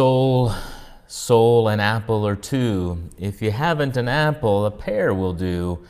[0.00, 0.54] Soul,
[1.08, 3.10] soul, an apple or two.
[3.18, 5.84] If you haven't an apple, a pear will do.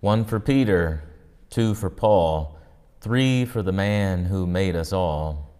[0.00, 1.02] One for Peter,
[1.50, 2.58] two for Paul,
[3.02, 5.50] three for the man who made us all.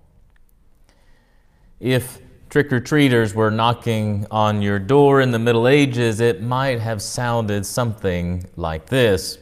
[1.79, 6.81] If trick or treaters were knocking on your door in the Middle Ages, it might
[6.81, 9.37] have sounded something like this.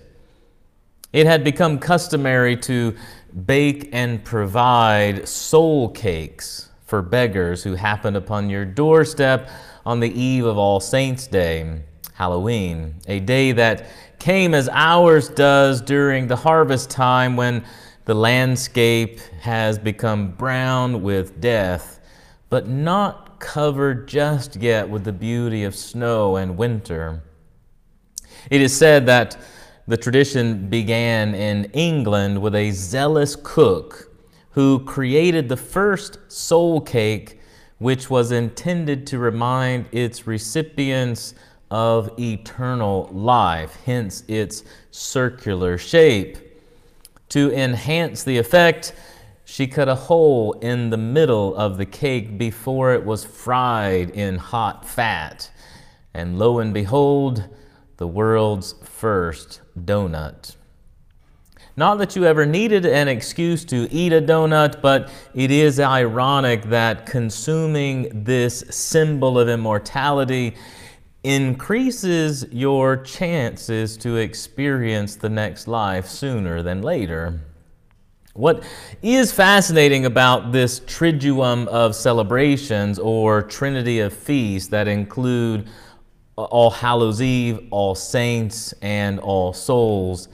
[1.12, 2.96] It had become customary to
[3.46, 9.50] bake and provide soul cakes for beggars who happened upon your doorstep
[9.84, 11.82] on the eve of All Saints' Day,
[12.14, 13.86] Halloween, a day that
[14.18, 17.62] came as ours does during the harvest time when
[18.06, 22.00] the landscape has become brown with death,
[22.48, 27.22] but not covered just yet with the beauty of snow and winter.
[28.50, 29.36] It is said that
[29.86, 34.07] the tradition began in England with a zealous cook
[34.58, 37.38] who created the first soul cake,
[37.78, 41.32] which was intended to remind its recipients
[41.70, 46.38] of eternal life, hence its circular shape.
[47.28, 48.96] To enhance the effect,
[49.44, 54.38] she cut a hole in the middle of the cake before it was fried in
[54.38, 55.52] hot fat.
[56.12, 57.44] And lo and behold,
[57.98, 60.56] the world's first donut.
[61.78, 66.64] Not that you ever needed an excuse to eat a donut, but it is ironic
[66.64, 70.56] that consuming this symbol of immortality
[71.22, 77.42] increases your chances to experience the next life sooner than later.
[78.34, 78.64] What
[79.00, 85.68] is fascinating about this triduum of celebrations or trinity of feasts that include
[86.34, 90.28] all Hallows Eve, All Saints, and All Souls,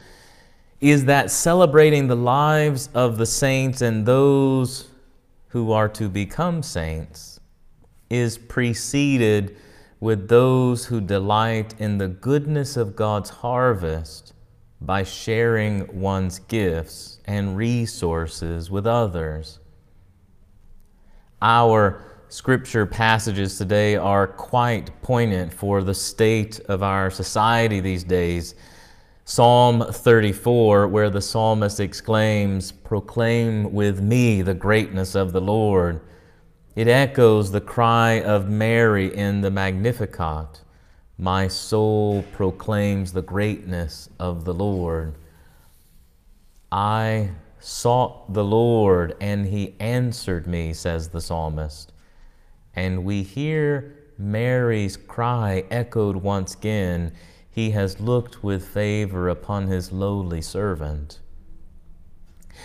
[0.91, 4.91] is that celebrating the lives of the saints and those
[5.49, 7.41] who are to become saints
[8.11, 9.57] is preceded
[9.99, 14.35] with those who delight in the goodness of God's harvest
[14.79, 19.61] by sharing one's gifts and resources with others.
[21.41, 28.55] Our scripture passages today are quite poignant for the state of our society these days.
[29.25, 36.01] Psalm 34, where the psalmist exclaims, Proclaim with me the greatness of the Lord.
[36.77, 40.61] It echoes the cry of Mary in the Magnificat
[41.17, 45.15] My soul proclaims the greatness of the Lord.
[46.71, 47.31] I
[47.61, 51.93] sought the Lord, and he answered me, says the psalmist
[52.77, 57.13] and we hear Mary's cry echoed once again
[57.55, 61.21] He has looked with favor upon His lowly servant.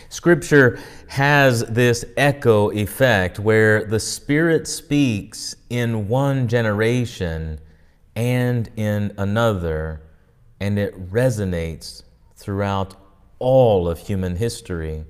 [0.09, 0.79] Scripture
[1.09, 7.59] has this echo effect where the Spirit speaks in one generation
[8.15, 10.01] and in another,
[10.59, 12.01] and it resonates
[12.35, 12.95] throughout
[13.37, 15.05] all of human history.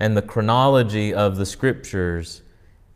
[0.00, 2.40] And the chronology of the Scriptures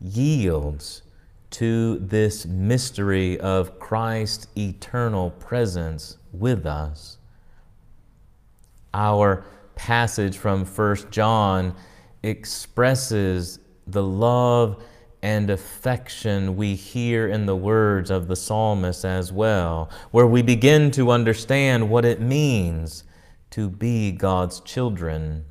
[0.00, 1.02] yields
[1.50, 7.18] to this mystery of Christ's eternal presence with us.
[8.94, 9.44] Our
[9.74, 11.74] passage from 1 John
[12.22, 14.82] expresses the love
[15.22, 20.90] and affection we hear in the words of the psalmist as well, where we begin
[20.92, 23.04] to understand what it means
[23.50, 25.44] to be God's children.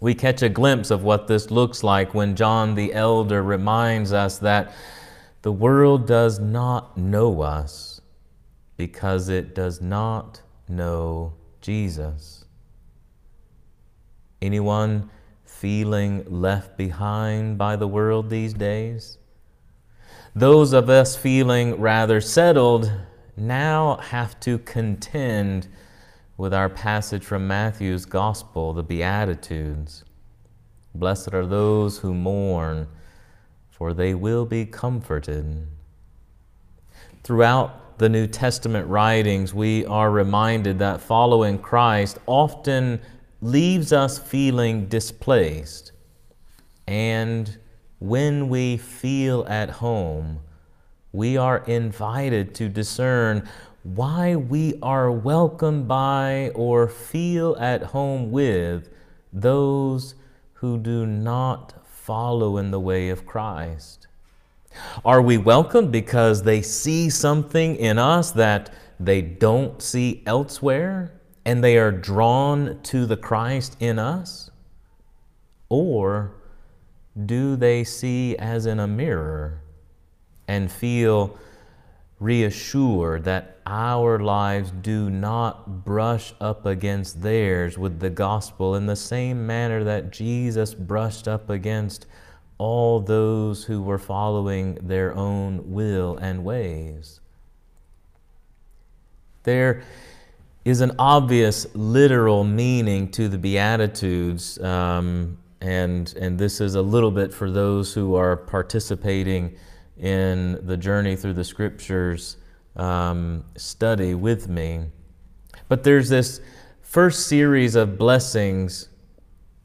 [0.00, 4.38] We catch a glimpse of what this looks like when John the Elder reminds us
[4.38, 4.72] that
[5.44, 8.00] the world does not know us
[8.78, 10.40] because it does not
[10.70, 12.46] know Jesus.
[14.40, 15.10] Anyone
[15.44, 19.18] feeling left behind by the world these days?
[20.34, 22.90] Those of us feeling rather settled
[23.36, 25.68] now have to contend
[26.38, 30.04] with our passage from Matthew's Gospel, the Beatitudes.
[30.94, 32.88] Blessed are those who mourn
[33.84, 35.66] for they will be comforted.
[37.22, 42.98] Throughout the New Testament writings, we are reminded that following Christ often
[43.42, 45.92] leaves us feeling displaced.
[46.86, 47.58] And
[47.98, 50.40] when we feel at home,
[51.12, 53.46] we are invited to discern
[53.82, 58.88] why we are welcomed by or feel at home with
[59.30, 60.14] those
[60.54, 64.06] who do not follow in the way of Christ?
[65.06, 68.70] Are we welcomed because they see something in us that
[69.00, 71.12] they don't see elsewhere
[71.46, 74.50] and they are drawn to the Christ in us?
[75.70, 76.34] Or
[77.24, 79.62] do they see as in a mirror
[80.46, 81.38] and feel
[82.20, 88.96] reassured that our lives do not brush up against theirs with the gospel in the
[88.96, 92.06] same manner that Jesus brushed up against
[92.58, 97.20] all those who were following their own will and ways.
[99.42, 99.82] There
[100.64, 107.10] is an obvious literal meaning to the Beatitudes, um, and, and this is a little
[107.10, 109.56] bit for those who are participating
[109.98, 112.36] in the journey through the scriptures
[112.76, 114.86] um, study with me.
[115.68, 116.40] But there's this
[116.82, 118.88] first series of blessings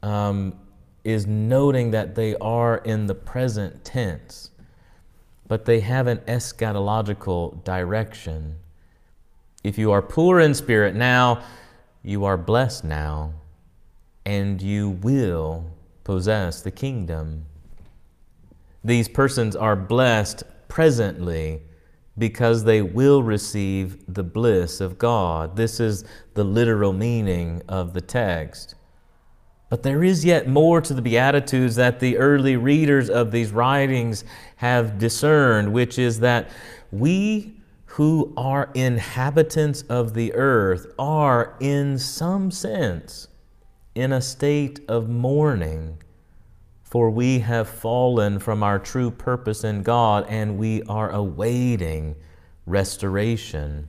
[0.02, 0.54] um,
[1.04, 4.50] is noting that they are in the present tense,
[5.48, 8.56] but they have an eschatological direction.
[9.64, 11.42] If you are poor in spirit now,
[12.02, 13.34] you are blessed now,
[14.24, 15.70] and you will
[16.04, 17.46] possess the kingdom.
[18.82, 21.62] These persons are blessed presently
[22.16, 25.56] because they will receive the bliss of God.
[25.56, 26.04] This is
[26.34, 28.74] the literal meaning of the text.
[29.68, 34.24] But there is yet more to the Beatitudes that the early readers of these writings
[34.56, 36.50] have discerned, which is that
[36.90, 37.54] we
[37.84, 43.28] who are inhabitants of the earth are, in some sense,
[43.94, 45.98] in a state of mourning
[46.90, 52.16] for we have fallen from our true purpose in God and we are awaiting
[52.66, 53.86] restoration.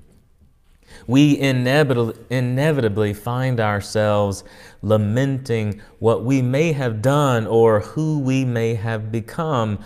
[1.08, 4.44] We inevitably find ourselves
[4.84, 9.80] lamenting what we may have done or who we may have become.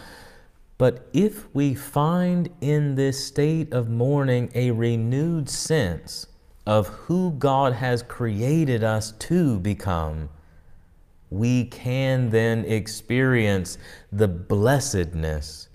[0.77, 6.27] But if we find in this state of mourning a renewed sense
[6.65, 10.29] of who God has created us to become,
[11.35, 13.77] we can then experience
[14.11, 15.67] the blessedness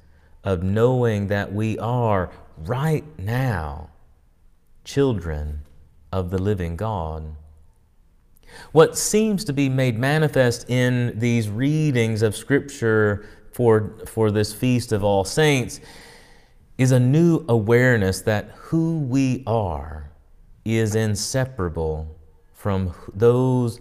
[0.43, 3.91] of knowing that we are right now
[4.85, 5.61] children
[6.11, 7.37] of the living God.
[8.73, 14.93] What seems to be made manifest in these readings of Scripture for, for this Feast
[14.93, 15.81] of All Saints
[16.79, 20.11] is a new awareness that who we are
[20.65, 22.17] is inseparable
[22.55, 23.79] from those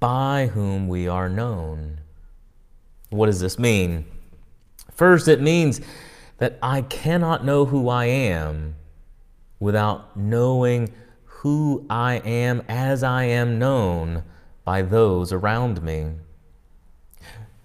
[0.00, 2.00] by whom we are known.
[3.10, 4.04] What does this mean?
[4.92, 5.80] First, it means
[6.38, 8.76] that I cannot know who I am
[9.60, 10.92] without knowing
[11.24, 14.24] who I am as I am known
[14.64, 16.10] by those around me.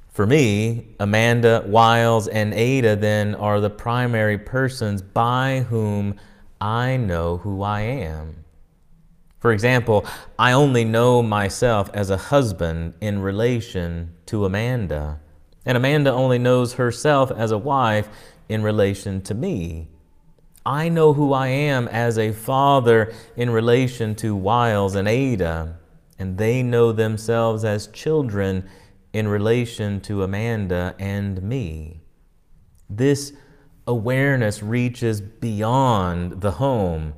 [0.09, 6.19] For me, Amanda, Wiles, and Ada then are the primary persons by whom
[6.61, 8.42] I know who I am.
[9.43, 10.05] For example,
[10.39, 15.19] I only know myself as a husband in relation to Amanda,
[15.65, 18.07] and Amanda only knows herself as a wife
[18.47, 19.89] in relation to me.
[20.65, 25.77] I know who I am as a father in relation to Wiles and Ada,
[26.17, 28.69] and they know themselves as children
[29.11, 31.99] in relation to Amanda and me.
[32.89, 33.33] This
[33.85, 37.15] awareness reaches beyond the home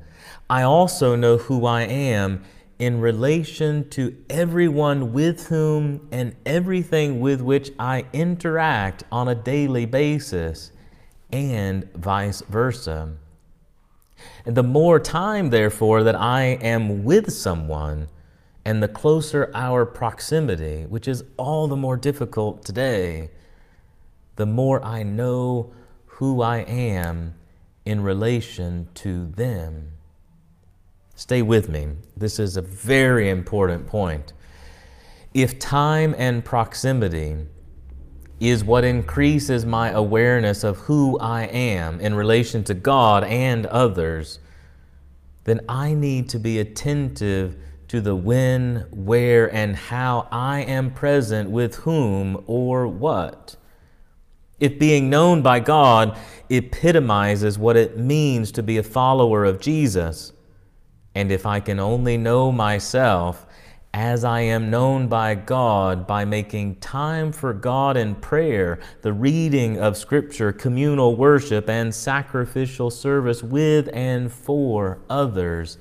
[0.50, 2.44] I also know who I am
[2.78, 9.86] in relation to everyone with whom and everything with which I interact on a daily
[9.86, 10.72] basis,
[11.32, 13.14] and vice versa.
[14.46, 18.08] And the more time, therefore, that I am with someone,
[18.66, 23.30] and the closer our proximity, which is all the more difficult today,
[24.36, 25.74] the more I know
[26.06, 27.36] who I am
[27.86, 29.92] in relation to them.
[31.16, 31.88] Stay with me.
[32.18, 34.34] This is a very important point.
[35.34, 37.38] If time and proximity
[38.40, 44.40] is what increases my awareness of who I am in relation to God and others,
[45.46, 47.56] then I need to be attentive
[47.88, 53.56] to the when, where, and how I am present with whom or what.
[54.60, 56.18] If being known by God
[56.50, 60.34] epitomizes what it means to be a follower of Jesus,
[61.16, 63.46] and if I can only know myself
[63.94, 69.80] as I am known by God by making time for God in prayer, the reading
[69.80, 75.78] of Scripture, communal worship, and sacrificial service with and for others,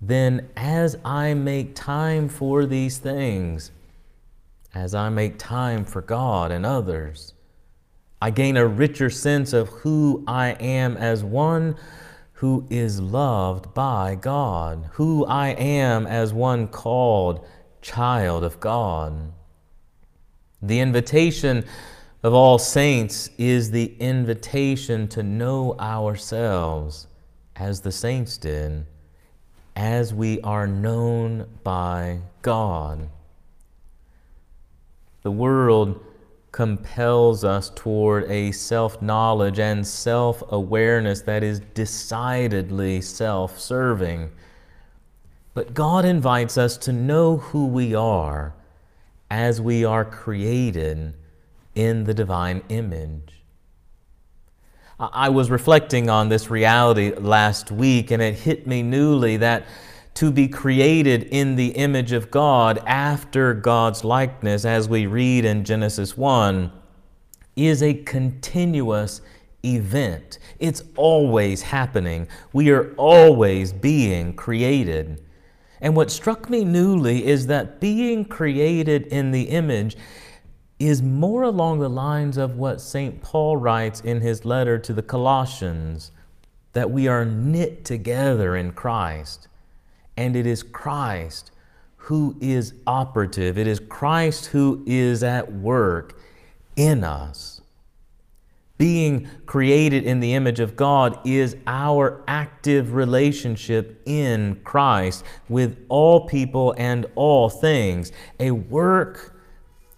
[0.00, 3.70] then as I make time for these things,
[4.74, 7.34] as I make time for God and others,
[8.20, 11.76] I gain a richer sense of who I am as one
[12.36, 17.46] who is loved by God, who I am as one called
[17.80, 19.32] child of God.
[20.60, 21.64] The invitation
[22.22, 27.06] of all saints is the invitation to know ourselves
[27.54, 28.84] as the saints did,
[29.74, 33.08] as we are known by God.
[35.22, 36.04] The world
[36.56, 44.30] compels us toward a self knowledge and self awareness that is decidedly self serving.
[45.52, 48.54] But God invites us to know who we are
[49.30, 51.12] as we are created
[51.74, 53.34] in the divine image.
[54.98, 59.66] I was reflecting on this reality last week, and it hit me newly that
[60.16, 65.62] to be created in the image of God after God's likeness, as we read in
[65.62, 66.72] Genesis 1,
[67.54, 69.20] is a continuous
[69.62, 70.38] event.
[70.58, 72.28] It's always happening.
[72.54, 75.22] We are always being created.
[75.82, 79.98] And what struck me newly is that being created in the image
[80.78, 83.20] is more along the lines of what St.
[83.20, 86.10] Paul writes in his letter to the Colossians
[86.72, 89.48] that we are knit together in Christ.
[90.16, 91.50] And it is Christ
[91.96, 96.16] who is operative, it is Christ who is at work
[96.76, 97.60] in us.
[98.78, 106.26] Being created in the image of God is our active relationship in Christ with all
[106.26, 109.36] people and all things, a work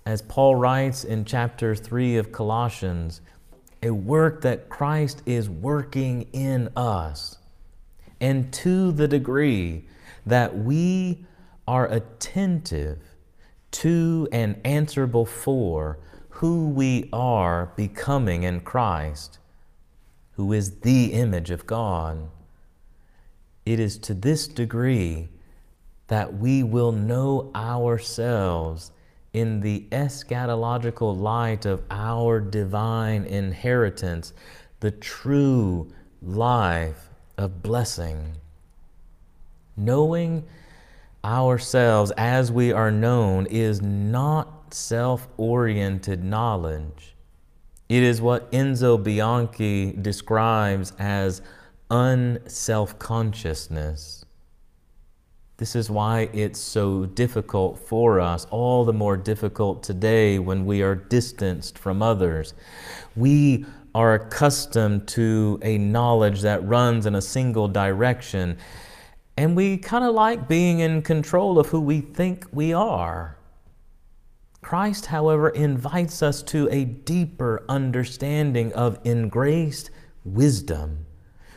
[0.08, 3.20] as Paul writes in chapter 3 of Colossians,
[3.82, 7.36] a work that Christ is working in us.
[8.18, 9.84] And to the degree
[10.28, 11.24] that we
[11.66, 12.98] are attentive
[13.70, 15.98] to and answerable for
[16.30, 19.38] who we are becoming in Christ,
[20.32, 22.30] who is the image of God,
[23.66, 25.28] it is to this degree
[26.06, 28.92] that we will know ourselves
[29.32, 34.32] in the eschatological light of our divine inheritance,
[34.80, 35.92] the true
[36.22, 38.36] life of blessing.
[39.78, 40.44] Knowing
[41.24, 47.14] ourselves as we are known is not self oriented knowledge.
[47.88, 51.40] It is what Enzo Bianchi describes as
[51.90, 54.26] unself consciousness.
[55.56, 60.82] This is why it's so difficult for us, all the more difficult today when we
[60.82, 62.52] are distanced from others.
[63.16, 68.58] We are accustomed to a knowledge that runs in a single direction,
[69.38, 73.38] and we kind of like being in control of who we think we are.
[74.62, 79.90] Christ, however, invites us to a deeper understanding of engraced
[80.24, 81.06] wisdom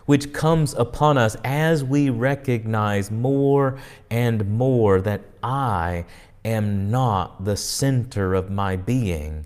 [0.06, 3.80] which comes upon us as we recognize more
[4.12, 6.06] and more that I
[6.46, 9.46] am not the center of my being.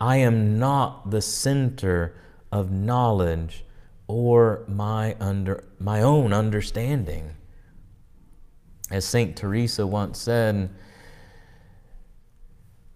[0.00, 2.14] I am not the center
[2.52, 3.64] of knowledge
[4.06, 7.36] or my, under, my own understanding.
[8.90, 9.36] As St.
[9.36, 10.70] Teresa once said,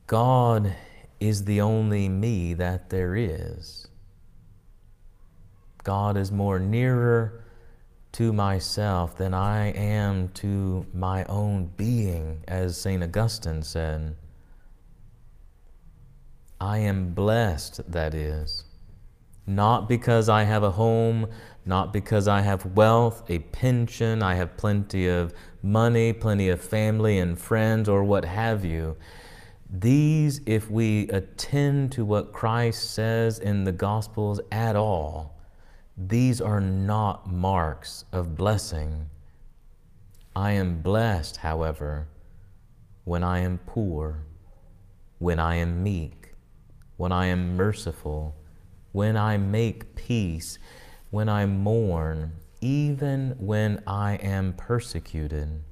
[0.07, 0.75] God
[1.21, 3.89] is the only me that there is.
[5.85, 7.45] God is more nearer
[8.13, 13.03] to myself than I am to my own being, as St.
[13.03, 14.17] Augustine said.
[16.61, 18.64] I am blessed, that is,
[19.47, 21.29] not because I have a home,
[21.67, 25.33] not because I have wealth, a pension, I have plenty of
[25.63, 28.97] money, plenty of family and friends, or what have you.
[29.71, 35.37] These, if we attend to what Christ says in the Gospels at all,
[35.97, 39.09] these are not marks of blessing.
[40.37, 42.09] I am blessed, however,
[43.05, 44.25] when I am poor,
[45.19, 46.35] when I am meek,
[46.97, 48.35] when I am merciful,
[48.95, 50.57] when I make peace,
[51.11, 55.65] when I mourn, even when I am persecuted.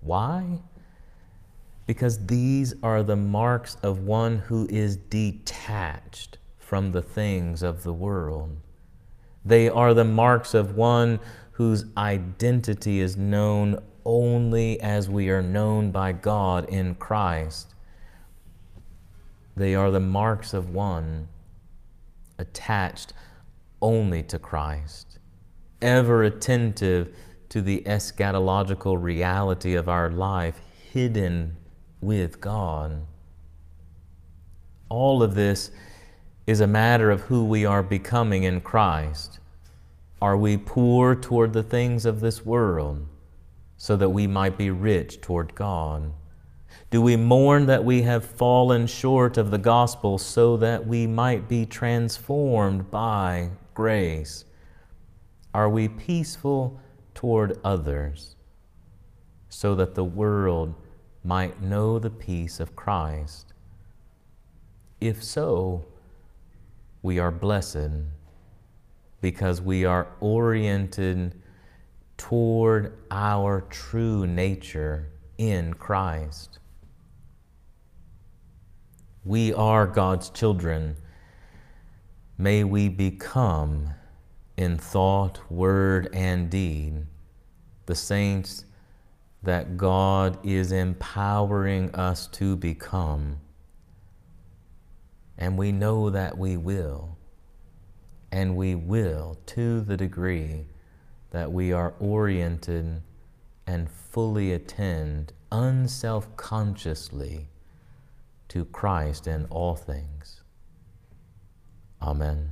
[0.00, 0.58] Why?
[1.86, 7.92] Because these are the marks of one who is detached from the things of the
[7.92, 8.56] world.
[9.44, 11.20] They are the marks of one
[11.52, 17.72] whose identity is known only as we are known by God in Christ.
[19.56, 21.28] They are the marks of one
[22.38, 23.12] attached
[23.80, 25.18] only to Christ,
[25.82, 27.14] ever attentive
[27.48, 30.60] to the eschatological reality of our life,
[30.92, 31.56] hidden
[32.00, 33.06] with God.
[34.88, 35.70] All of this
[36.46, 39.40] is a matter of who we are becoming in Christ.
[40.22, 43.06] Are we poor toward the things of this world
[43.76, 46.12] so that we might be rich toward God?
[46.88, 51.48] Do we mourn that we have fallen short of the gospel so that we might
[51.48, 54.44] be transformed by grace?
[55.52, 56.80] Are we peaceful
[57.12, 58.36] toward others
[59.48, 60.74] so that the world
[61.24, 63.52] might know the peace of Christ?
[65.00, 65.84] If so,
[67.02, 67.90] we are blessed
[69.20, 71.34] because we are oriented
[72.16, 76.60] toward our true nature in Christ.
[79.26, 80.94] We are God's children.
[82.38, 83.90] May we become,
[84.56, 87.06] in thought, word, and deed,
[87.86, 88.66] the saints
[89.42, 93.38] that God is empowering us to become.
[95.36, 97.18] And we know that we will.
[98.30, 100.66] And we will to the degree
[101.32, 103.02] that we are oriented
[103.66, 107.48] and fully attend unself consciously
[108.48, 110.42] to Christ in all things.
[112.02, 112.50] Amen.